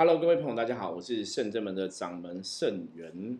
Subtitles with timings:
[0.00, 3.38] Hello，各位朋友，大家好，我是圣真门的掌门圣元。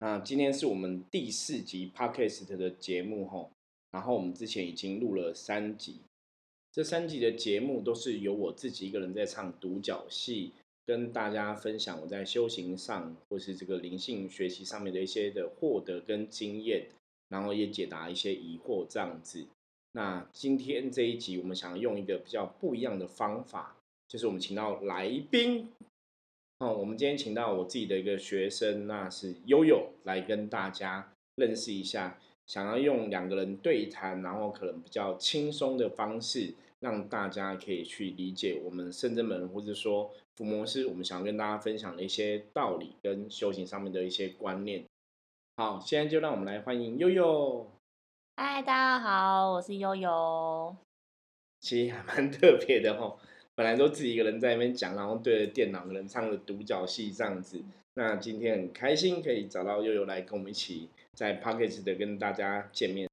[0.00, 3.50] 那今天是我们第四集 Podcast 的节目吼，
[3.90, 6.02] 然后我们之前已经录了三集，
[6.70, 10.52] 这三集的节目都是由我自己一个人在唱独角戏，
[10.84, 16.88] 跟大家分享我在修行上或是这个灵性学习上面的一些的获得跟经验，
[17.30, 19.46] 然后也解答一些疑惑这样子。
[19.92, 23.77] 那今天这一集，我们想用一个比较不一样的方法。
[24.08, 25.70] 就是我们请到来宾，
[26.60, 44.86] 哦，我们今天请到我自己的一个学生，那是悠悠来跟大家认识一下，想要用两个人对谈，然后可能比较轻松的方式，让大家可以去理解我们圣真门或者说伏魔师，我们想要跟大家分享的一些道理跟修行上面的一些观念。
[45.58, 47.70] 好，现在就让我们来欢迎悠悠。
[48.36, 50.74] 嗨，大家好，我是悠悠。
[51.60, 53.18] 其实还蛮特别的哦。
[53.58, 57.60] 本来都自己一个人在那边讲，然后对着电脑的人唱的独角戏这样子。
[57.94, 63.08] 那今天很开心可以找到悠悠来跟我们一起在 p o c k e t 的跟大家见面。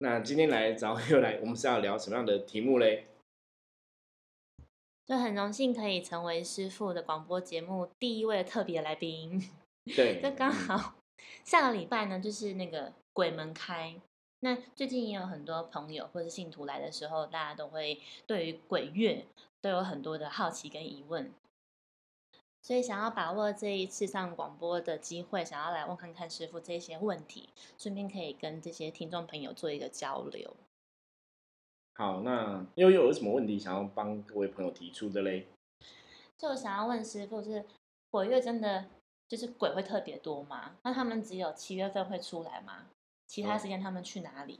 [0.00, 3.06] 那今天来找悠悠来，我们是要聊什么样的题目嘞？
[5.06, 9.42] 就很荣幸可以成为师傅的广播节目第一位特别来宾。
[9.96, 10.96] 对， 就刚好
[11.42, 13.94] 下个礼拜呢，就是那个鬼门开。
[14.40, 19.26] 那最近也有很多朋友或是信徒来的时候，大家都会对于鬼月。
[19.62, 21.34] 都有很多的好奇跟疑问，
[22.62, 30.56] 所以想要把握这一次上广播的机会，想要来问看看师傅这些问题，顺便可以跟这些听众朋友做一个交流。
[31.96, 35.46] 好，那又又有什么问题想要帮各位朋友提出的嘞？
[36.38, 37.66] 就想要问师傅，是
[38.10, 38.86] 鬼月真的
[39.28, 40.74] 就是鬼会特别多吗？
[40.84, 42.86] 那他们只有七月份会出来吗？
[43.30, 44.58] 其他时间他们去哪里？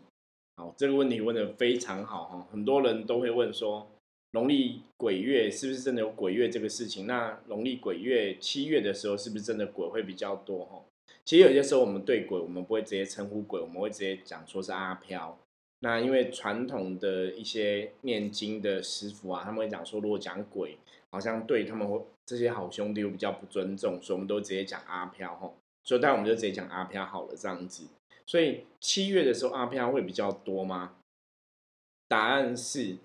[0.56, 3.90] 好，这个问题问的非常好哈，很多人都会问说。
[4.32, 7.04] 农历鬼月是不是真的有鬼月这个事情？
[7.04, 10.64] 那农历鬼月七月的时候，是不是真的鬼会比较多？
[10.66, 10.84] 哈，
[11.24, 15.36] 其实有些时候我们对鬼，我们不会直接称呼鬼，我们会直接讲说是阿飘。
[15.80, 20.78] 那因为传统的一些念经的师傅啊，他们会讲说，如果讲鬼，
[21.10, 25.34] 好像对他们会这些好兄弟又比较不尊重，所以我们都直接讲阿飘。
[25.34, 27.88] 哈，所以待会我们就直接讲阿飘好了，这样子。
[28.30, 30.92] 所以七月的时候阿飘会比较多吗？
[32.06, 32.98] 答案是。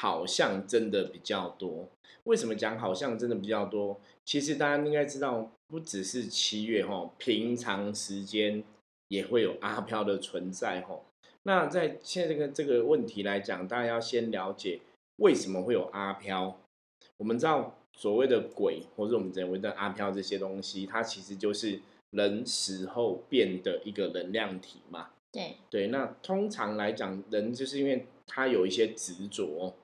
[0.00, 1.88] 好像真的比较多，
[2.22, 3.98] 为什么讲好像真的比较多？
[4.24, 8.62] 其实大家应该知道，不只是七月哈，平常时间
[9.08, 11.00] 也会有阿飘的存在哈。
[11.42, 14.78] 那在现在这个这个问题来讲，大家要先了解
[15.16, 16.56] 为什么会有阿飘。
[17.16, 21.80] 我们知道所谓的鬼，或者我们认为的阿飘这些东西，它其实就是
[22.10, 25.10] 人死后变的一个能量体嘛。
[25.32, 29.74] 对对，那通常来讲，人就是因为他有一些执着。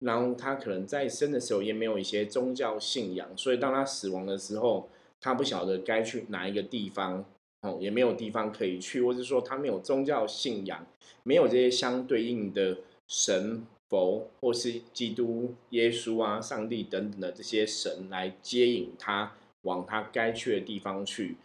[0.00, 4.88] 然后他可能在生的时候也没有一些宗教信仰，所以当他死亡的时候，
[5.20, 7.24] 他不晓得该去哪一个地方，
[7.62, 10.86] 哦，也没有地方可以去，或者说他没有宗教信仰，
[11.24, 12.78] 没有这些相对应的
[13.08, 21.36] 神佛或是基督、耶稣啊、上帝等等的这些神来接引他往他该去的地方去，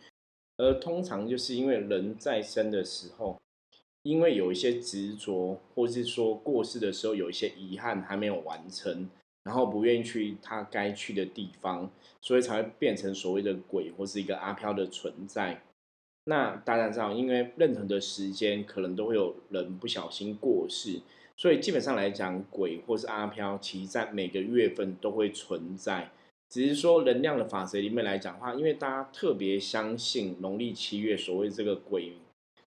[0.63, 3.37] 而通常就是因为人在生的时候。
[4.03, 9.09] 因为有一些执着，或是说过世的时候有一些遗憾还没有完成，
[9.45, 15.61] 然后不愿意去他该去的地方，所以才会变成所谓的鬼或是一个阿飘的存在。
[16.25, 20.99] 那大家知道，因为任何的时间可能都会有人不小心过世，
[21.37, 26.11] 所以基本上来讲，鬼或是阿飘，其实在每个月份都会存在。
[26.53, 32.13] 只是说能量的法则里面来讲话，因为大家特别相信农历七月所谓这个鬼。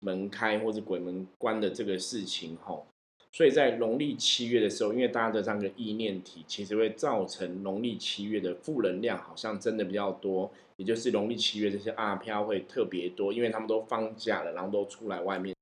[0.00, 2.86] 门开或者鬼门关的这个事情吼，
[3.32, 15.52] 所以在农历七月的时候，因为大家的这样的意念体，其实会造成农历七月的负能量好像真的比较多，也就是农历七月这些阿飘会特别多，因为他们都放假了，然后都出来外面，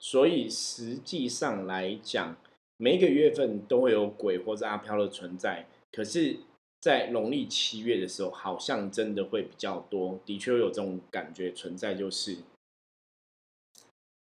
[0.00, 2.36] 所以实际上来讲，
[2.76, 6.38] 每一个月份都会有鬼或者阿飘的存在，可是，
[6.80, 12.38] 在农历七月的时候，好像真的会比较多，的确有这种感觉存在，就是。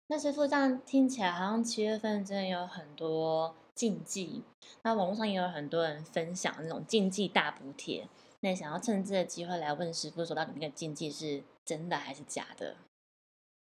[0.08, 4.42] 那师傅这样听起来，好像七月份真的有很多禁忌。
[4.82, 8.08] 那网络上也有很多人分享那种禁忌大补贴。
[8.40, 12.76] 那想要趁这个机会来问师傅，说到底那个禁忌是真的还是假的？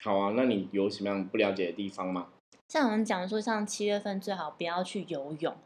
[0.00, 2.30] 好啊，那你有什么样不了解的地方吗？
[2.66, 5.56] 像我们讲说，像七月份最好不要去游泳。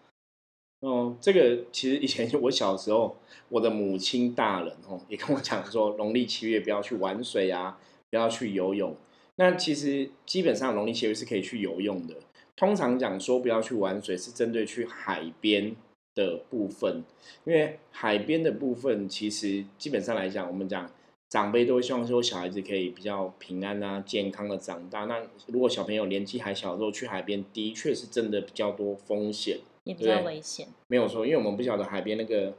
[0.87, 3.17] 哦，这个其实以前我小时候，
[3.49, 7.77] 我的母亲大人哦也跟我讲说，农历七月不要去玩水啊，
[8.09, 8.95] 不要去游泳。
[9.35, 12.15] 那其实基本上农历七月是可以去游泳的。
[12.55, 15.75] 通常讲说不要去玩水，是针对去海边
[16.15, 17.03] 的部分，
[17.45, 20.89] 因为海边的部分其实基本上来讲，我们讲
[21.29, 25.07] 长辈都会希望说小孩子可以比较平安啊、健康的长大。
[25.07, 30.69] 那如果小朋友年纪还小的时候去海边，的确是真的比较多风险，也比较危险。
[30.89, 32.53] 没有错，因为我们不晓得海边那个，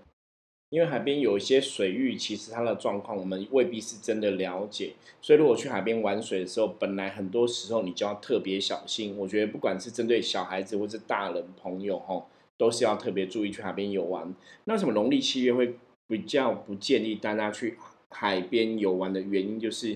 [0.71, 4.93] 因为海边有一些水域，其实它的状况我们未必是真的了解。
[5.21, 9.15] 所以如果去海边玩水的时候，本来很多时候你就要特别小心。
[9.17, 12.27] 我觉得不管是针对小孩子或是大人朋友，吼。
[12.59, 14.33] 都是要特别注意去海边游玩。
[14.63, 15.75] 那什么农历七月会
[16.07, 17.77] 比较不建议大家去
[18.09, 19.95] 海边游玩的原因，就是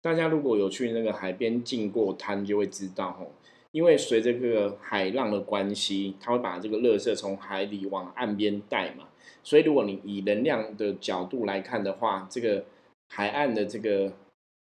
[0.00, 3.32] 大家如果有去那个海边进过滩，就会知道吼，
[3.72, 9.08] 因为随着这个海浪的关系，它会把这个垃圾从海里往岸边带嘛。
[9.42, 12.64] 所以如果你以能量的角度来看的话，这个
[13.08, 14.12] 海岸的这个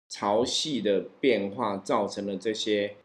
[0.08, 2.96] 潮汐的变化，造成了这些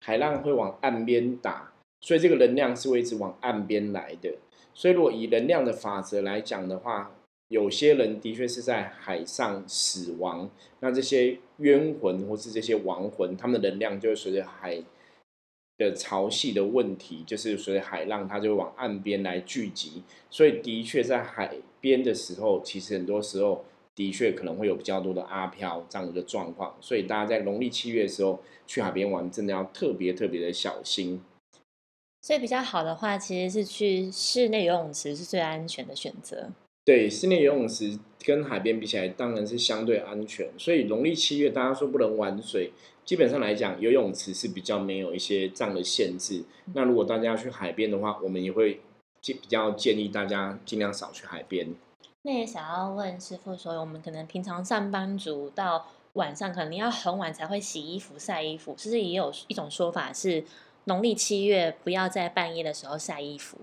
[0.00, 1.72] 海浪会往岸边打。
[2.00, 4.34] 所以这个能量是会一直往岸边来的。
[4.74, 7.12] 所以如果以能量的法则来讲的话，
[7.48, 10.50] 有些人的确是在海上死亡，
[10.80, 14.82] 那这些冤魂或是这些亡魂，他们的能量就会随着海
[15.78, 20.02] 的潮汐的问题，就是随着海浪，它就会往岸边来聚集。
[20.30, 23.64] 所以的确在海边的时候，其实很多时候
[23.94, 26.76] 的确可能会有比较多的阿飘这样一个状况。
[26.80, 31.20] 所以大家在农历七月的时候去海边玩，真的要特别特别的小心。
[32.22, 36.50] 所以比较好的话，其实是去室内游泳池是最安全的选择。
[36.84, 40.48] 对，室内游泳池跟海边比起来，当然是相对安全。
[40.56, 42.72] 所以农历七月，大家说不能玩水，
[43.04, 46.44] 基本上来讲，游泳池是比较没有一些这样的限制。
[46.74, 48.80] 那如果大家要去海边的话，我们也会
[49.20, 51.74] 建比较建议大家尽量少去海边。
[52.22, 60.44] 那也想要问师傅说，我们可能平常上班族到晚上，可能要很晚才会洗衣服、晒衣服，是不是也有一种说法是？
[60.86, 63.56] 农历七月不要在半夜的时候晒衣服。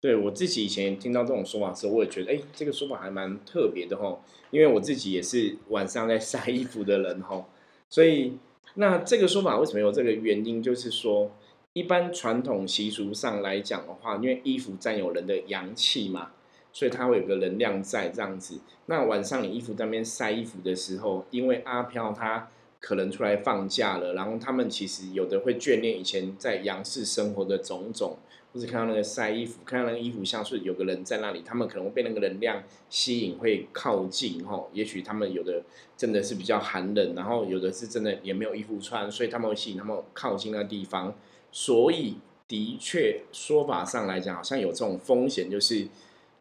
[0.00, 4.22] 对我自己以前听到这种说法的时候，我也觉得，哎，这个说法还蛮特别的吼。
[4.52, 7.46] 因为我自己也是晚上在晒衣服的人吼，
[7.90, 8.38] 所以
[8.74, 10.62] 那这个说法为什么有这个原因？
[10.62, 11.30] 就是说，
[11.72, 16.30] 一般传统习俗上来讲的话，因为衣服占有人的阳气嘛，
[16.72, 18.60] 所以它会有个能量在这样子。
[18.86, 22.48] 那晚上你衣服在那边晒衣服的时候，因为阿飘他。
[22.84, 28.16] 可能出来放假了，然后他们其实有的会眷恋以前在阳世生活的种种，
[28.52, 34.62] 或者看到那个晒衣服，看到那个衣服像是有个人在那里，他们可能会被那个能量吸引，会靠近哈。
[34.72, 35.62] 也许他们有的
[35.96, 41.14] 真的是比较寒冷，然后有的是真的也没有衣服穿，所以他们会吸引他们靠近那地方。
[41.50, 42.16] 所以
[42.46, 45.88] 的确说法上来讲，好像有这种风险，就是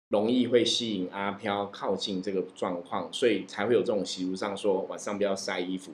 [0.09, 5.93] 容易会吸引阿飘靠近这个状况，所以才会有这种习俗上说晚上不要晒衣服。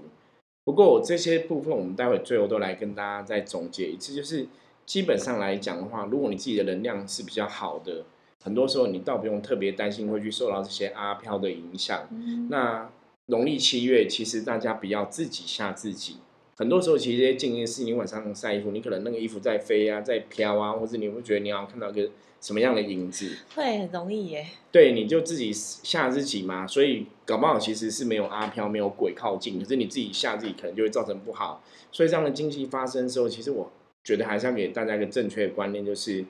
[0.64, 4.14] 不过这些部分，我们待会最后都来跟大家再总结一次。
[4.14, 4.46] 就是
[4.88, 8.06] 基本上来讲的话，如果你自己的能量是比较好的，
[8.42, 12.08] 很多时候你倒不用特别担心会去受到这些阿飘的影响。
[12.50, 12.90] 那
[13.28, 16.16] 农历七月，其实大家不要自己吓自己。
[16.56, 22.10] 很多时候，其实这些静音是你晚上晒衣服，你可能那个衣服在飞啊，在飘啊，或者你会觉得你要看到个。
[22.40, 24.46] 什么样的影子会很容易耶？
[24.72, 26.68] 对，你就自己吓自己嘛。
[26.68, 31.64] 所以搞不好其实是没有阿飘、没有鬼靠近，可是你自己吓自己，可能就会造成不好。
[31.92, 33.72] 所以这样的经济发生的时候，其实我
[34.08, 36.24] 觉得还是要给大家一个正确的观念，就是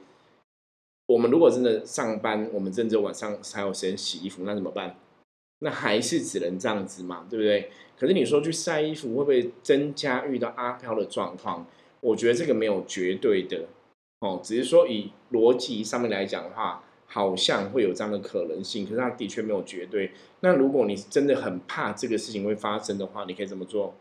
[1.06, 4.96] 我们如果真的上班，我们真的晚上才有时间洗衣服，那怎么办？
[5.60, 7.70] 那还是只能这样子嘛，对不对？
[7.96, 11.68] 可是你说去晒衣服会不会增加遇到阿飘的状况？
[12.02, 13.68] 我觉得这个没有绝对的。
[14.22, 20.14] 哦，只是说以逻辑上面来讲的话，好像会有这样的可能性，可是它的确没有绝对。
[20.40, 23.94] 那如果你真的很怕这个事情会发生的话，你可以怎么做？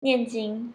[0.00, 0.74] 念经？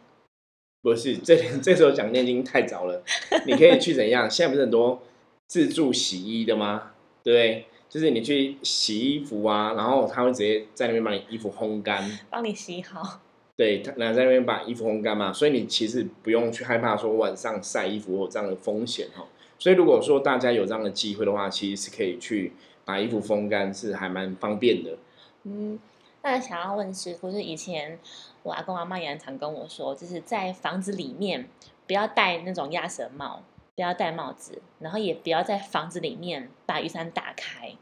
[0.85, 3.03] 不是，这 这时候讲念经太早了。
[3.47, 4.29] 你可以去怎样？
[4.29, 5.01] 现在不是很多
[5.47, 6.91] 自助洗衣的吗？
[7.23, 7.65] 对不对？
[7.89, 13.21] 就是你去洗衣服啊，然后他会直接在那边把你衣服烘干，帮你洗好。
[13.57, 19.25] 对他，然后在那边把衣服烘干嘛，所以你其实不用去害怕说晚上晒衣服有这样的风险哈。
[19.57, 22.51] 所以如果说大家有这样的机会的话，其实是可以去
[22.83, 24.97] 把衣服风干，是还蛮方便的。
[25.45, 25.79] 嗯，
[26.25, 27.99] 那想要问师傅，是以前
[28.41, 31.47] 我阿公阿妈也很常跟我说，就是在房子里面
[31.85, 33.43] 不要戴那种鸭舌帽，
[33.75, 37.75] 不要戴帽子，然后也不要在房子里面把雨伞打开，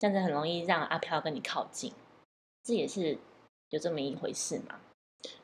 [0.00, 1.92] 这样子很容易让阿飘跟你靠近。
[2.64, 3.18] 这也是。
[3.70, 4.74] 有这么一回事吗？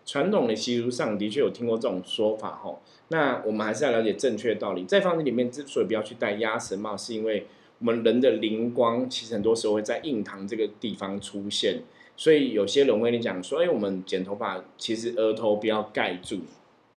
[0.04, 2.78] 传统的习俗上的确有听过这种说法哈。
[3.08, 4.84] 那我们还是要了解正确的道理。
[4.84, 7.46] 在房子里面之所以不要去戴鸭舌帽，是因为
[7.78, 11.80] 我们人的灵光其实很多时候会在印堂这个地方出现。
[12.18, 16.40] 所以有些人会跟你讲说：“哎，我们剪头发，其实额头不要盖住，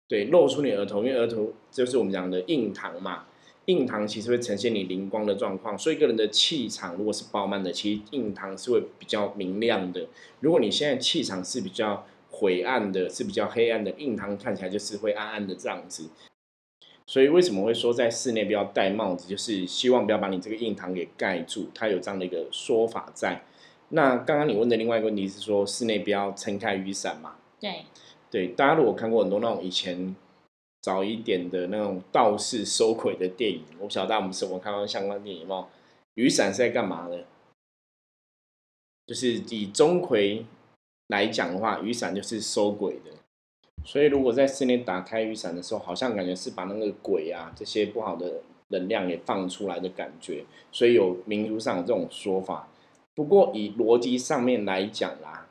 [0.08, 3.26] 对，露出你额头，因为额头就是我们讲的印堂嘛。
[3.66, 10.08] 印堂其实会呈现你灵光的状况，所以一个人的气场如果是饱满的，其实印堂是会比较明亮的。
[10.40, 16.08] 如果你现在气场是比较灰暗的，是比较黑暗的，印堂看起来就是会暗暗的这样子。
[17.06, 23.42] 所以为什么会说在室内不要戴帽子，就是希望不要把你这个印堂给盖住，它有这样的一个说法在。
[23.92, 27.35] 那刚刚你问的另外一个问题是说室内不要撑开雨伞嘛？
[27.59, 27.85] 对，
[28.30, 30.14] 对，大家如果看过很多那种以前
[30.80, 35.68] 早一点的那种道士收鬼的电影，我不晓得大家有没有生活看到相关电影吗？
[36.14, 37.25] 雨伞是在干嘛的？
[39.06, 40.44] 就是以钟馗
[41.09, 43.11] 来讲的话，雨伞就是收鬼的。
[43.85, 50.44] 所以如果在室内打开雨伞的时候，好像感觉是把那个鬼啊这些不好的能量给放出来的感觉。
[50.70, 52.68] 所以有民俗上有这种说法。
[53.20, 55.46] 不过以逻辑上面来讲啦，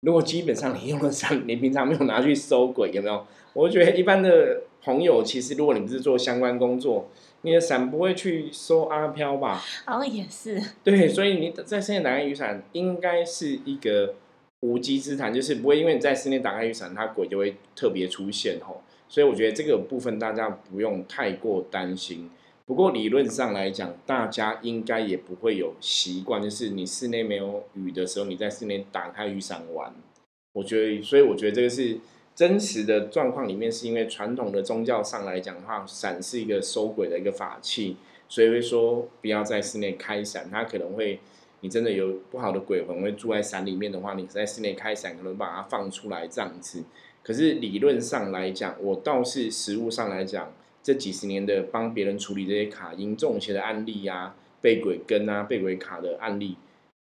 [0.00, 3.26] 如果基本上你用的伞， 你平常没有拿去收鬼，有没有？
[3.54, 7.08] 我觉得一般的朋友，其实如果你不是做相关工作，
[7.40, 9.58] 你的伞不会去收阿飘吧？
[9.86, 10.62] 好像也是。
[10.82, 14.16] 对，所以你在室内打开雨伞，应该是一个
[14.60, 18.82] 无稽之谈，就是不会因为你在室内打开雨伞，它鬼就会特别出现吼。
[19.08, 22.28] 所以我觉得这个部分大家不用太过担心。
[22.66, 29.94] 不过理论上来讲，大家应该也不会有习惯，就是你室内没有雨的时候，你在室内打开雨伞玩。
[30.54, 31.98] 我觉得，所以我觉得这个是
[32.34, 37.98] 真实的状况里面，是因为传统的宗教上来讲的话，伞是一个收鬼的一个法器，
[38.30, 41.20] 所以会说不要在室内开伞，它可能会
[41.60, 46.82] 你真的有不好的鬼魂会住在伞里面的话，你在室内开伞可能把它放出来这样子。
[47.22, 50.50] 可是理论上来讲，我倒是实物上来讲。
[50.84, 56.56] 这几十年的帮别人处理这些卡因中邪的案例呀，被鬼跟啊，被鬼卡的案例，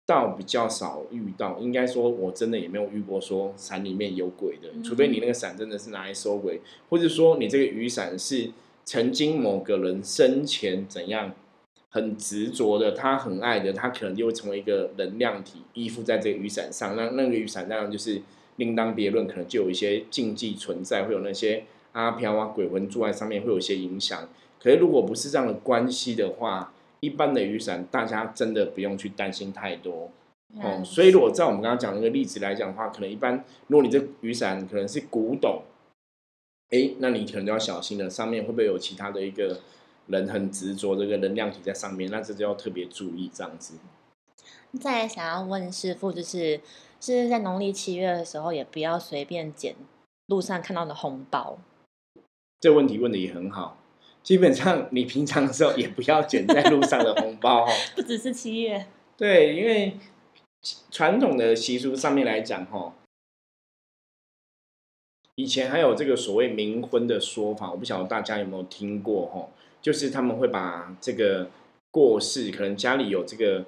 [0.08, 1.60] 倒比较少遇到。
[1.60, 8.50] 应该说，我真的也没有遇过说伞里面有鬼的，除非你那个伞真的是拿来收鬼，或者说你这个雨伞是
[8.86, 11.36] 曾经某个人生前怎样
[11.90, 16.96] 很执着的，他很爱的，他可能就会成为一个能量体依附在这个雨伞上。
[16.96, 18.20] 那那个雨伞当然就是
[18.56, 21.66] 另当别论，可能就有一些禁忌存在，会有那些。
[21.94, 24.28] 阿飘啊，鬼魂住在上面会有一些影响。
[24.62, 30.12] 可是如果不是这样的关系的话，一般的雨伞大家真的不用去担心太多
[30.62, 30.84] 哦。
[30.84, 35.62] 所以如果照我们刚刚讲那个例子来讲的话，可能一般如果你这雨伞可能是古董，
[36.72, 39.62] 哎，那你可能就要小心了，上面会不会有其他的一个
[40.08, 42.12] 人很执着这个能量体在上面？
[42.12, 43.76] 那这就要特别注意这样子。
[44.80, 46.60] 再想要问师傅，就是
[47.00, 49.74] 是在农历七月的时候，也不要随便捡
[50.28, 51.58] 路上看到的红包。
[52.62, 53.78] 这问题问的也很好，
[54.22, 57.70] 基本上你平常的时候也不要捡在路上的红包哦。
[57.96, 58.86] 不只是七月，
[59.16, 59.94] 对，因为
[60.92, 62.94] 传统的习俗上面来讲，哈，
[65.36, 69.48] 以前还有这个所谓冥婚的说法，我不晓得大家有没有听过，哈，
[69.82, 71.50] 就是他们会把这个
[71.92, 73.64] 过世，可能家里有这个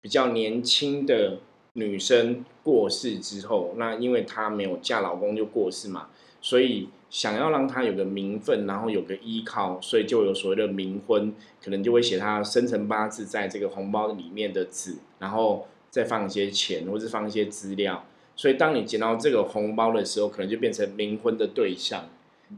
[0.00, 1.40] 比较年轻的
[1.72, 6.10] 女生过世之后，那因为她没有嫁老公就过世嘛，
[6.40, 6.88] 所以。
[7.08, 11.32] 想要让他有个名分，然后有个依靠，所以就有所谓的冥婚，
[11.62, 18.04] 可能就会写他生辰八字在这个红包里面的字，然后再放一些钱，或是放一些资料。
[18.34, 22.08] 所以当你捡到这个红包的时候，可能就变成冥婚的对象。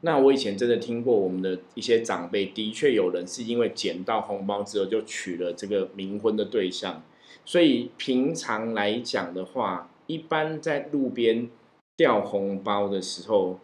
[0.00, 7.02] 那我以前真的听过我们的一些长辈，的确有人是因为捡到红包之后就娶了这个冥婚的对象。
[7.44, 11.48] 所以平常来讲的话，一般在路边
[11.96, 13.60] 掉红包的时候。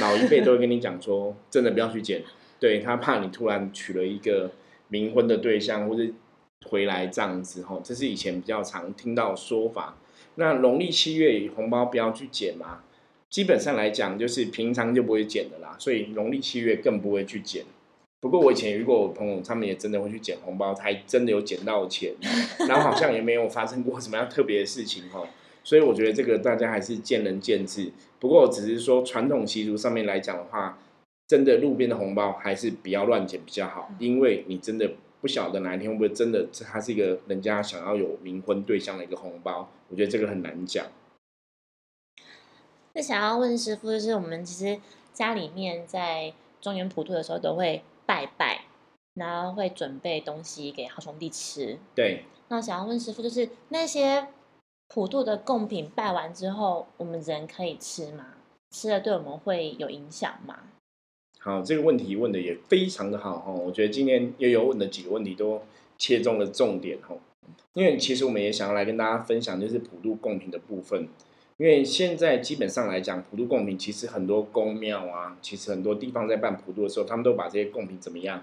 [0.00, 2.22] 老一辈都会跟你讲说，真的不要去捡，
[2.58, 4.50] 对他怕你突然娶了一个
[4.90, 6.02] 冥婚的对象，或者
[6.68, 9.96] 回来这样子吼，这是以前比较常听到说法。
[10.34, 12.82] 那农历七月红包不要去捡嘛，
[13.30, 17.64] 基本上来讲就是平常就不会捡的啦，所以农历七月更不会去捡。
[18.20, 22.12] 不过我以前遇过我朋友，他们也真的会去捡红包，还真的有捡到钱，
[22.68, 25.26] 然后好像也没有发生过什么样特别的事情吼。
[25.66, 27.90] 所以我觉得这个大家还是见仁见智。
[28.20, 30.78] 不过只是说传统习俗上面来讲的话，
[31.26, 34.88] 真的路边的红包还是不要乱捡比较好，因为你真的
[35.20, 39.68] 不晓得哪一天会不会真的它是一个人家想要有冥婚对象的一个红包。
[39.88, 40.86] 我觉得这个很难讲。
[42.92, 44.80] 那想要问师傅，就是我们其实
[45.12, 48.66] 家里面在中原普渡的时候都会拜拜，
[49.14, 51.76] 然后会准备东西给好兄弟吃。
[51.96, 52.22] 对。
[52.50, 54.28] 那想要问师傅，就是那些。
[54.88, 58.34] 普渡的贡品拜完之后，我们人可以吃吗？
[58.70, 60.58] 吃了对我们会有影响吗？
[61.38, 63.52] 好，这个问题问的也非常的好哈。
[63.52, 65.62] 我觉得今天悠悠问的几个问题都
[65.96, 67.16] 切中了重点哈。
[67.74, 71.08] 因为其实我们也想要来跟大家分享，就是普渡贡品的部分。
[71.58, 78.42] 因为现在基本上来讲，普渡贡品其实很多宫庙啊，其实很多地方在办普渡的时候，他们都把这些贡品怎么样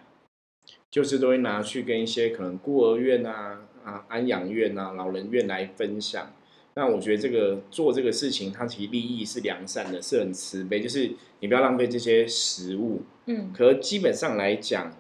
[0.90, 6.32] 就是都会拿去跟一些可能孤儿院啊、啊安养院啊、老人院来分享。
[6.76, 13.04] 那我觉得这个做这个事情，它其实利益是良善的，是很慈悲，就是你不要浪费这些食物。
[13.28, 14.92] 嗯可基本上来讲，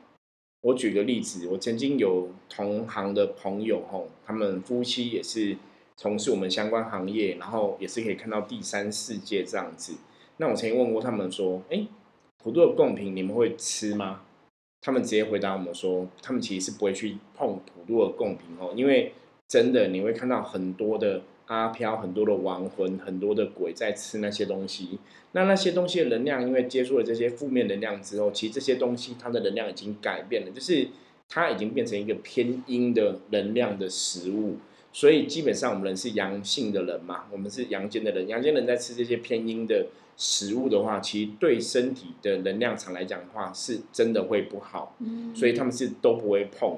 [0.61, 5.57] 我举个例子，我曾经有同行的朋友吼，他们夫妻也是
[5.97, 9.95] 从事我们相关行业，然后也是可以看到第三世界这样子。
[10.37, 11.87] 那我曾经问过他们说，哎，
[12.43, 14.21] 普渡的贡品你们会吃吗？
[14.85, 19.13] 他们直接回答我们说，他们其实是不会去碰普渡的贡品哦，因为
[19.47, 24.99] 真的你会看到很多的阿飘、很多的亡魂、很多的鬼在吃那些东西。
[25.31, 30.89] 那那些东西的能量，因为接触了这些负面能量之后，其实这些东西它的能量已经改变了，就是
[31.29, 34.57] 它已经变成一个偏阴的能量的食物。
[34.91, 44.95] 所以基本上我们人是阳性的人嘛，我们是阳间的人，阳间人在吃这些偏阴的食物的话，其实对身体的能量场来讲的话，是真的会不好。
[44.99, 46.77] 嗯，所以他们是都不会碰。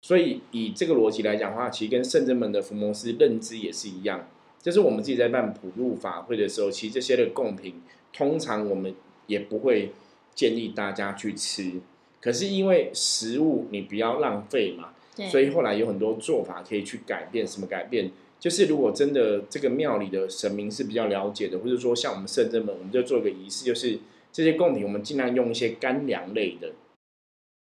[0.00, 4.28] 所以以这个逻辑来讲的话，其实跟圣真门的伏摩师认知也是一样，
[4.62, 8.94] 就是我们自己在办普渡法会的时候，其实这些的贡品，通常我们
[9.26, 9.92] 也不会
[10.34, 11.80] 建议大家去吃。
[12.20, 14.90] 可是因为食物你不要浪费嘛，
[15.30, 17.46] 所以后来有很多做法可以去改变。
[17.46, 18.10] 什么改变？
[18.38, 23.98] 就是如果真的这个庙里的神明是比较了解的，或者说像我们圣真门，我们就做一个仪式，就是
[24.32, 26.72] 这些贡品我们尽量用一些干粮类的。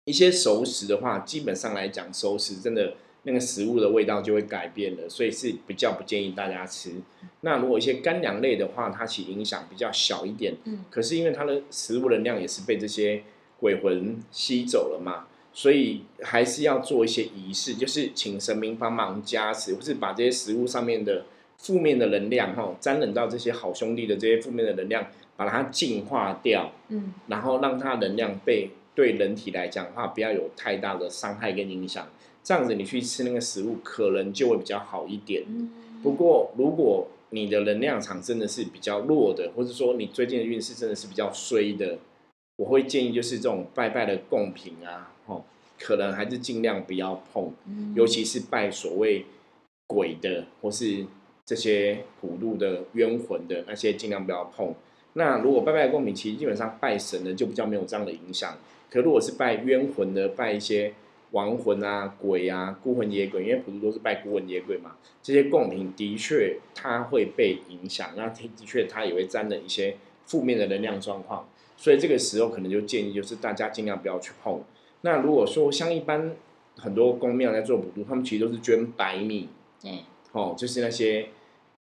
[0.04, 6.90] 一些熟食的话，基本上来讲，熟食真的那个食物的味道就会改变了，所以是比较不建议大家吃。
[7.42, 13.22] 那如果一些干粮类的话，它其实影响比较小一点，嗯可是因为它的食物能量也是被这些
[13.60, 21.26] 鬼魂吸走了嘛，所以还是要做一些仪式，就是请神明帮忙加持，或是把这些食物上面的
[21.58, 25.06] 负面的能量哈，沾染到这些好兄弟的这些负面的能量，
[25.36, 26.72] 把它净化掉。
[26.88, 32.08] 嗯然后让它能量被对人体来讲的话，不要有太大的伤害跟影响。
[32.42, 35.44] 这样子你去吃那个食物，可能就会比较好一点。
[35.46, 35.70] 嗯，
[36.02, 41.98] 不过，如果你的能量场真的是比较弱的，或者说你最近的运势真的是比较衰的，
[42.56, 45.42] 我会建议就是这种拜拜的贡品啊，哦，
[45.80, 49.24] 可能还是尽量不要碰，嗯尤其是拜所谓
[49.86, 51.04] 鬼的或是
[51.44, 54.74] 这些普渡的冤魂的那些，尽量不要碰。
[55.14, 58.56] 那如果拜拜的贡品，其实基本上拜神的就比较没有这样的影响。
[58.90, 60.92] 可如果是拜冤魂的，拜一些
[61.32, 71.48] 亡魂啊、鬼啊、孤魂野鬼，因为普渡都是拜孤魂野鬼嘛，这些贡品的确它会被影响，那的确它也会沾了一些负面的能量状况。
[71.82, 74.62] 所以这个时候可能就建议就是大家尽量不要去碰。
[75.00, 76.32] 那如果说像一般
[76.76, 79.48] 很多公庙在做普渡，他们其实都是捐白米，
[79.82, 81.30] 对，哦，就是那些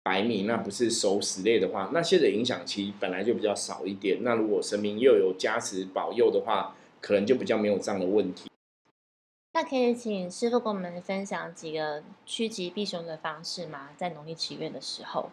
[0.01, 4.23] 白米，那不是熟食类的话，那些的影响其实本来就比较少一点。
[4.23, 8.49] 那如果神明又有加持保佑的话，可能就比较没有这样的问题。
[9.53, 13.89] 那可以请师傅跟我们分享几个趋吉避凶的方式吗？
[13.95, 15.29] 在农历七月的时候，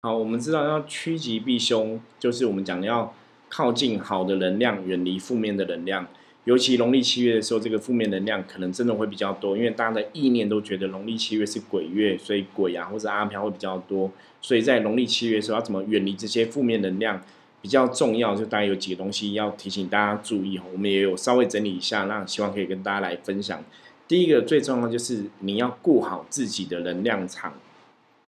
[0.00, 3.12] 好，我们知道要趋吉避凶，就是我们讲的要
[3.48, 6.06] 靠近好的能量，远离负面的能量。
[6.44, 14.10] 尤其农历七月的时候，这个负面能量可能真的会比较多，因为大家的意念都觉得农历七月是鬼月，所以鬼啊或者阿飘会比较多。
[14.40, 17.20] 所以在农历七月的时候，要怎么远离这些负面能量？
[17.62, 23.64] 比较重要，就大概有几个东西要提醒大家注意我们也有稍微整理一下，那希望可以跟大家来分享。
[24.06, 27.54] 第一个最重要就是你要顾好自己的能量场。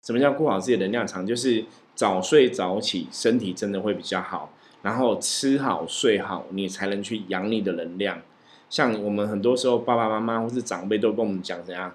[0.02, 1.24] 什么叫顾好自己的能量场？
[1.24, 4.52] 就是早睡早起，身体真的会比较好。
[4.82, 8.20] 然后吃好睡好，你才能去养你的能量。
[8.68, 11.92] 像我们很多时候爸爸妈妈或是长辈都跟我们讲怎样，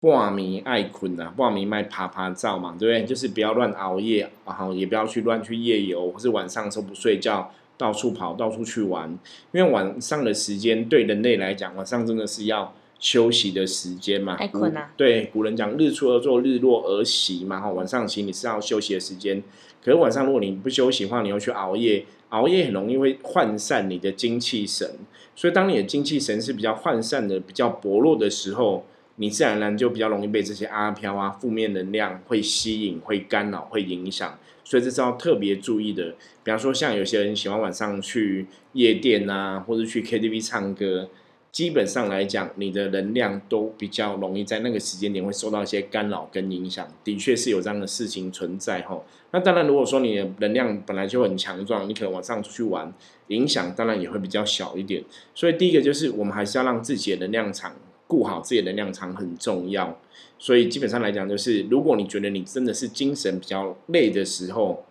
[0.00, 3.04] 半暝爱困啊，半暝卖爬爬照嘛，对不对？
[3.04, 9.10] 就是不要乱熬夜，然后也不要去乱去夜游，或是晚上的时候不睡觉，到处跑，到处去玩。
[9.52, 14.36] 因为晚上的时间对人类来讲，晚上真的是要休息的时间嘛。
[14.36, 17.60] 太困啊古对，古人讲日出而作，日落而息嘛。
[17.60, 19.42] 哈，晚上其实你是要休息的时间。
[19.84, 24.88] 可是晚上如果你不休息的话，你又去熬夜，熬夜很容易会涣散你的精气神。
[25.34, 28.86] 所以当你的精气神是比较涣散的、比较薄弱的时候，
[29.16, 34.38] 你自然而然就比较容易被这些阿飘啊、负面能量会吸引、会干扰、会影响。
[34.64, 36.14] 所以这是要特别注意的。
[36.44, 41.08] 比方说，像有些人喜欢晚上去夜店啊，或者去 KTV 唱歌，
[41.52, 46.88] 基本上来讲，你的能量都比较容易在那个时间点会受到一些干扰跟影响。
[47.04, 48.98] 的确是有这样的事情存在哈。
[49.32, 52.90] 那当然，如果说你的能量本来就很强壮，你可能晚上出去玩，
[53.26, 55.04] 影响当然也会比较小一点。
[55.34, 60.00] 所以第一个就是我们还是要让自己的能量场顾好，自己的能量场很重要。
[60.38, 64.86] 所以基本上来讲，就是如果你觉得你真的是精神比较累的时候，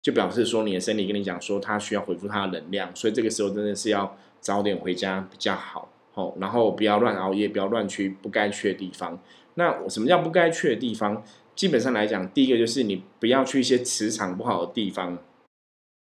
[0.00, 5.90] 就表示说你的身体跟你讲说它需要恢复它的能量，所以这个时候真的是要早点回家比较好。
[6.16, 9.22] 哦，然后不要乱熬夜，不要乱去不该去的地方。
[9.54, 11.22] 那什么叫不该去的地方？
[11.54, 15.18] 基本上来讲，第一个就是你不要去一些磁场不好的地方，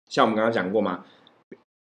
[0.09, 1.05] 像我们刚刚讲过嘛，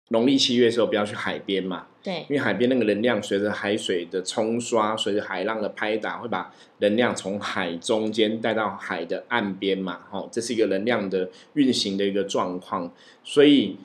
[0.09, 12.91] 农历七月的时候不要去海边嘛，对，因为海边那个能量随着海水的冲刷，随着海浪的拍打，会把能量从海中间带到海的岸边嘛，哦，这是一个能量的运行的一个状况，
[13.23, 13.77] 所以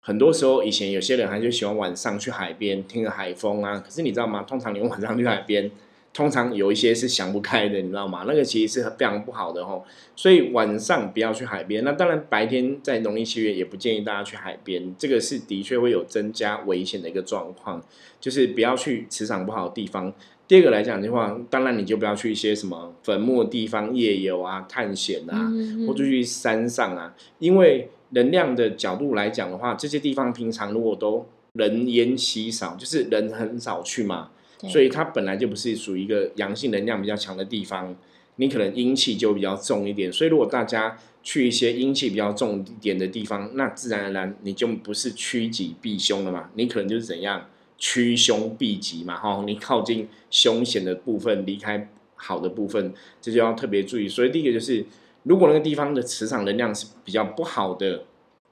[0.00, 4.42] 很多时候以前有些人还是喜欢晚上去海边听着海风啊，可是你知道吗？
[4.42, 5.70] 通常你晚上去海边。
[6.12, 8.24] 通常有一些是想不开的，你知道吗？
[8.26, 9.84] 那个其实是非常不好的吼，
[10.16, 11.84] 所以晚上不要去海边。
[11.84, 17.80] 那当然白天在农历七月也不建议大家去海边，这个是的确会有增加危险的一个状况，
[18.20, 20.12] 就是不要去磁场不好的地方。
[20.48, 25.48] 第二个来讲的话，当然你就不要去一些什么坟墓的地方夜游啊、探险啊，
[25.86, 34.30] 或者去山上啊，因为能量的角度来讲的话，这些地方平常如果都人烟稀少，就是人很少去嘛。
[34.68, 37.96] 所以它本来就不是属于一个阳性能量比较强的地方，
[38.36, 40.12] 你可能阴气就比较重一点。
[40.12, 47.46] 所以如果大家去一些阴气比较重一点的地方，那自然而然你就不是趋吉避凶了嘛，你可能就是怎样
[47.78, 52.92] 趋凶避吉嘛，哈，你靠近凶险的部分，离开好的部分，
[53.22, 54.06] 这就要特别注意。
[54.06, 54.84] 所以第一个就是，
[55.24, 58.04] 如果那个地方的磁场能量是比较不好的，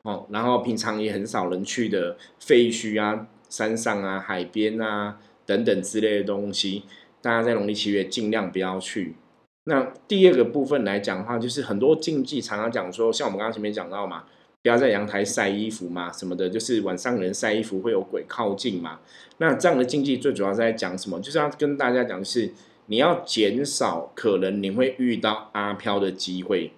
[0.02, 5.18] 哦，然后平常也很少人去的废墟啊、山上啊、海边啊。
[5.48, 6.82] 等等之类的东西，
[7.22, 9.16] 大家在农历七月尽量不要去。
[9.64, 14.24] 那第二个部分来讲的话，就是很多禁忌常常讲说，像我们刚刚前面讲到嘛，
[14.62, 19.00] 不要在阳台晒衣服嘛，什么的，就是晚上人晒衣服会有鬼靠近嘛。
[19.38, 21.18] 那这样的禁忌最主要是在讲什么？
[21.18, 22.52] 就是要跟大家讲，是
[22.88, 26.72] 你要减少可能你会遇到阿飘的机会。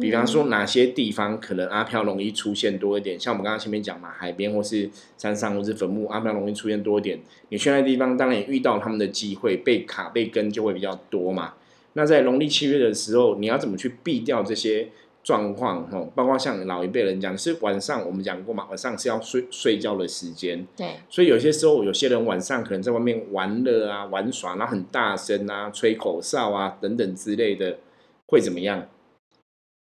[0.00, 3.16] 比方说，哪些地方可能阿飘容易出现多一点？
[3.20, 7.20] 像我们刚刚前面讲嘛，海边或是山上或是坟墓，阿飘容易出现多一点。
[7.50, 11.54] 你去那地方，当然也遇到他们的机会，被卡被跟就会比较多嘛。
[11.92, 14.88] 那在农历七月的时候，你要怎么去避掉这些
[15.26, 15.90] 状况？
[15.90, 20.64] 吼，包括像老一辈人讲，是晚上我们讲过嘛，晚上是要睡睡觉的时间。
[20.76, 20.90] 对。
[21.10, 27.78] 所以有些时候，有些人晚上可能在外面玩乐啊、玩耍，然后很大声啊、吹口哨啊等等之类的，
[28.28, 28.86] 会怎么样？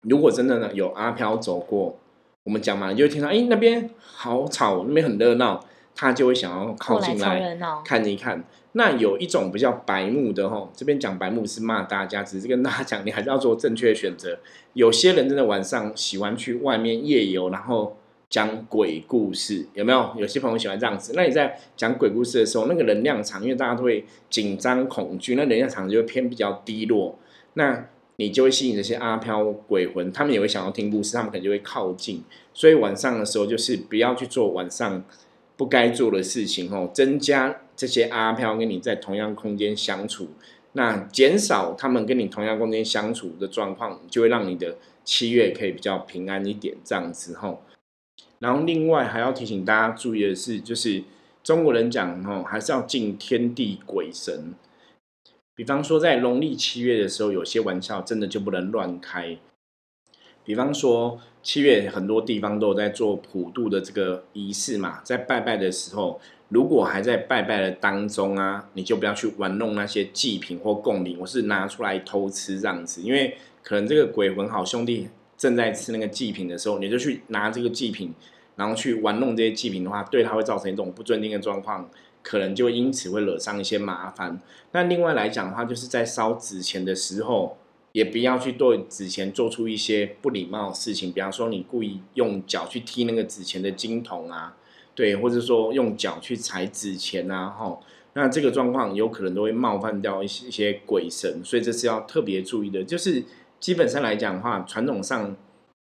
[0.08, 1.98] 如果真的呢有阿飘走过，
[2.44, 5.62] 我们讲嘛，你就听到哎那边好吵，那边很热闹，
[5.94, 8.44] 他就会想要靠近来看一看。
[8.72, 14.38] 那有一种比较白目的吼，这边讲白目是骂大家，只是跟大家讲，你还是要做正确的选择。
[14.72, 17.96] 有些人真的晚上喜欢去外面夜游，然后
[18.28, 20.12] 讲鬼故事，有没有？
[20.18, 21.12] 有些朋友喜欢这样子。
[21.14, 27.16] 那你在讲鬼故事的时候，那个能量场，因为大家都会紧张恐惧，那能量场就会偏比较低落。
[27.52, 32.24] 那你就会吸引这些阿飘鬼魂，他们也会想要听故事，他们可能就会靠近。
[32.52, 35.04] 所以晚上的时候，就是不要去做晚上
[35.56, 40.28] 不该做的事情哦，增加这些阿飘跟你在同样空间相处，
[40.72, 47.62] 那减少他们跟你同样空间相处的状况，就会让你的七月可以比较平安一点这样子吼。
[48.40, 51.04] 然后另外还要提醒大家注意的是，就是
[51.42, 54.54] 中国人讲吼，还是要敬天地鬼神。
[55.54, 59.38] 比方说，在农历七月的时候，有些玩笑真的就不能乱开。
[60.44, 78.14] 比方说，七月很多地方都有在做普渡的这个仪式嘛，在拜拜的时候，如果还在拜拜的当中啊，你就不要去玩弄那些祭品或贡品，我是拿出来偷吃这样子，因为可能这个鬼魂好兄弟正在吃那个祭品的时候，你就去拿这个祭品，
[78.56, 81.88] 然后去玩弄这些祭品的话，对他会造成一种不尊敬的状况。
[82.22, 84.40] 可能就因此会惹上一些麻烦。
[84.72, 87.58] 那另外来讲的话，就是在烧纸钱的时候，
[87.94, 91.12] 也不要去对纸钱做出一些不礼貌的事情。
[91.12, 94.56] 比方说，你故意用脚去踢那个纸钱的金桶啊，
[94.96, 97.78] 对，或者说用脚去踩纸钱啊，哈，
[98.14, 102.82] 那这个状况有可能都会冒犯掉一些一些鬼神，所以这是要特别注意的。
[102.82, 103.22] 就是
[103.60, 105.36] 基本上来讲的话，传统上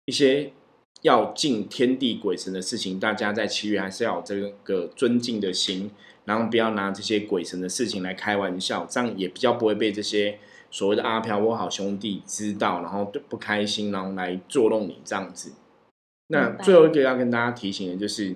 [0.06, 0.54] 一些
[1.02, 5.90] 要敬天地鬼神的事情，大家在七月还是要有这个尊敬的心。
[6.26, 10.40] 然后不要拿这些鬼神的事情来开玩笑，这样也比较不会被这些
[10.74, 15.52] 所谓的阿飘或好兄弟知道，然后不开心，然后来捉弄你这样子。
[16.30, 18.36] 那最后一个要跟大家提醒的就是，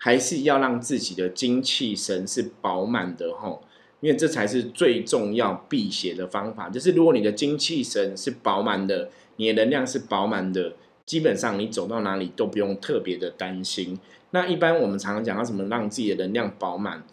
[0.00, 3.62] 还是要让自己的精气神是饱满的吼，
[4.00, 6.68] 因为这才是最重要辟邪的方法。
[6.68, 10.72] 就是如果你的精气神是饱满的，你的能量是饱满的，
[11.04, 14.00] 基本上你走到哪里都不用特别的担心。
[14.30, 17.04] 那一般我们常常讲到什么让自己的能量饱满，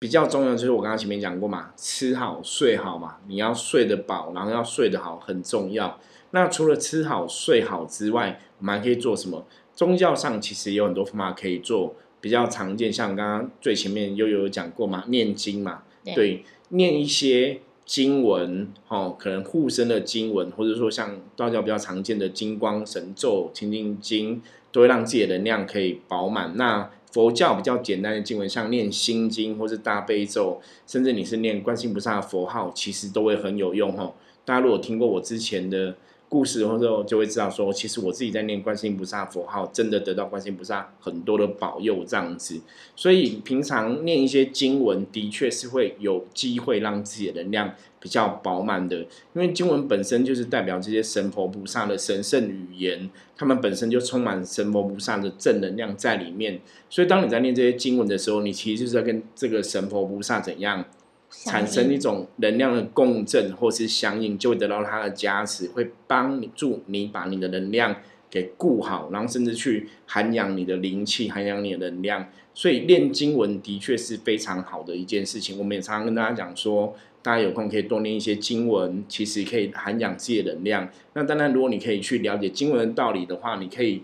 [0.00, 5.98] 比较重要就是我刚刚前面讲过嘛，吃好睡好嘛，你要睡得饱，然后要睡得好很重要。
[6.30, 9.44] 那除了吃好睡好之外，我们还可以做什么？
[9.74, 26.56] 宗教上其实有很多方法可以做比较常见，像刚刚最前面又有讲过嘛，念经嘛，对对，念一些经文，哦，可能护身的经文，或者说像道教比较常见的金光神咒、清净经，都会让自己的能量可以饱满。
[26.56, 34.14] 那佛教比较简单的经文，像念心经或是大悲咒，甚至你是念观世音菩萨的佛号，其实都会很有用哦。
[34.44, 35.96] 大家如果听过我之前的
[36.28, 42.60] 故事或者就会知道说，其实我自己在念观世音菩萨佛号，真的得到观世音菩萨很多的保佑这样子。
[42.94, 48.98] 所以平常念一些经文，的确是会有机会让自己的能量比较饱满的。
[48.98, 56.60] 因为经文本身就是代表这些神佛菩萨的神圣语言，他们本身就充满神佛菩萨的正能量在里面。
[56.90, 60.84] 所以当你在念这些经文的时候，你其实就是在跟这个神佛菩萨怎样？
[61.30, 67.96] 产生一种能量的共振或是相应，就会得到它的加持，会帮助你把你的能量
[68.30, 72.28] 给固好，然后甚至去涵养你的灵气，涵养你的能量。
[72.54, 75.58] 所以练经文的确是非常好的一件事情。
[75.58, 80.88] 我们也常常跟大家讲说，大家有空可以多念一些经文，其实可以涵养自己的能量。
[81.12, 84.02] 那当然，如果你可以去了解经文的道理的话，你可以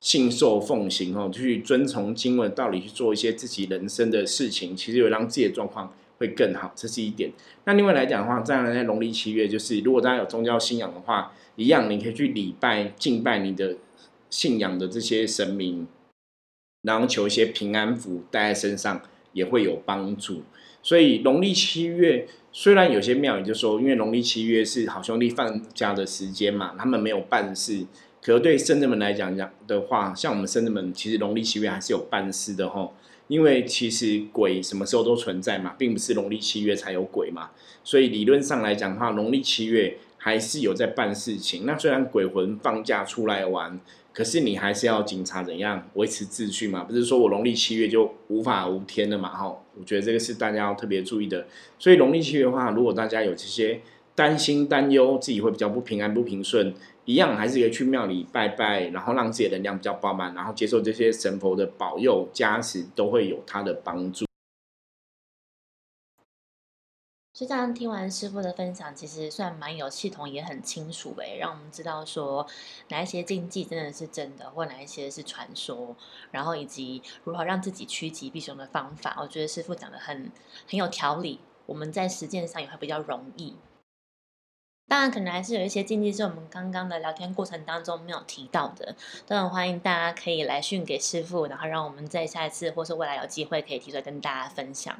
[0.00, 5.92] 信受奉行哦，去遵从经文的道理去做一些自己人生的事情，其实有让自己的状况。
[6.18, 7.30] 会更好，这是一点。
[7.64, 13.76] 那另外来讲的话，在在农历七月，就是如果大家有宗教信仰的话，一样你可以去礼拜、敬拜你的
[14.30, 15.86] 信仰的这些神明，
[16.82, 19.02] 然后求一些平安符带在身上，
[19.32, 20.42] 也会有帮助。
[20.82, 27.84] 所以农历七月，虽然有些庙宇就说，因为农历七月是好兄弟放假的时间嘛，他们没有办事。
[28.22, 32.94] 可是对圣人们来讲讲的话，像我们圣人们，其实农历七月还是有办事的吼。
[33.28, 37.50] 因为其实鬼什么时候都存在嘛，并不是农历七月才有鬼嘛，
[37.82, 41.66] 所以理论上来讲的话，农历七月还是有在办事情。
[41.66, 43.80] 那虽然鬼魂放假出来玩，
[44.12, 46.84] 可是你还是要警察怎样维持秩序嘛？
[46.84, 49.28] 不是说我农历七月就无法无天了嘛？
[49.28, 51.46] 哈，我觉得这个是大家要特别注意的。
[51.78, 53.80] 所以农历七月的话，如果大家有这些
[54.14, 56.72] 担心担忧，自己会比较不平安不平顺。
[57.06, 64.26] 一样还是可以去庙里拜拜，然后让自己的能量比较饱满，然后接受这些神佛的保佑加持，都会有他的帮助。
[67.32, 72.44] 所以这样听完师傅的分享，其实算蛮有系统，也很清楚诶，让我们知道说
[72.88, 75.94] 哪一些禁忌真的是真的，或哪一些是传说，
[76.32, 79.18] 然后以及如何让自己趋吉避凶的方法。
[79.20, 80.32] 我觉得师傅讲的很
[80.68, 83.54] 很有条理，我们在实践上也会比较容易。
[84.88, 88.94] 当然，可能还是有一些禁忌是我们刚刚的聊天过程当中没有提到的，
[89.26, 94.96] 都很欢迎大家可以来讯给师傅，然后让我们在下一次或是未来有机会可以提出来跟大家分享。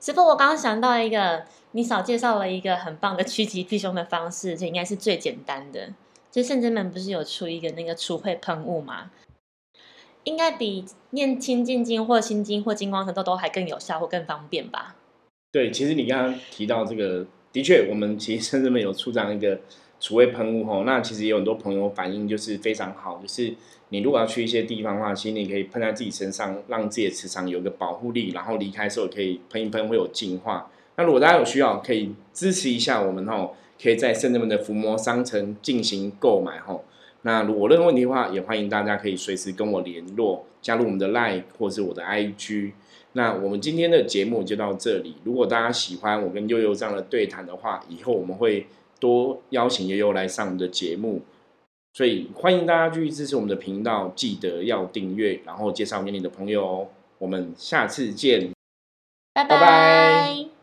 [0.00, 5.88] 师傅，我刚刚想到一个，你少介绍了一个很棒的趋吉避凶的方式，这应该是最简单的。
[6.30, 9.10] 就圣真门不是有出一个那个除秽喷雾吗？
[10.22, 14.94] 应该比念清净经或心经或金光神咒都还更有效或更方便吧？
[15.50, 17.26] 对，其实你刚刚提到这个。
[17.52, 19.60] 的确，我们其实甚至没有出这样一个
[20.00, 23.54] 除味喷雾吼，那其实有很多朋友反应就是非常好，就是
[23.90, 30.70] 你如果要去一些地方的话，其实你可以喷在自己身上，让自己的磁场有一个保护力，然后离开的时候可以喷一喷，会有净化。
[30.96, 36.84] 那如果大家有需要，可以支持一下我们吼，可以在圣人们的伏魔商城进行购买吼。
[37.22, 42.72] 那如果任何问题的话，也欢迎大家可以随时跟我联络，加入我们的 Line 或是我的 IG。
[43.14, 45.16] 那我们今天的节目就到这里。
[45.24, 48.66] 如果大家喜欢我跟悠悠这样的对谈的话，以后我们会
[48.98, 51.22] 多邀请悠悠来上我们的节目。
[51.94, 56.88] 所以欢迎大家继续支持我们的频道，记得要订阅，然后介绍给你的朋友哦。
[57.18, 58.50] 我们下次见，
[59.34, 60.61] 拜拜。